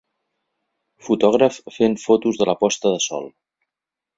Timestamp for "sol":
3.11-3.31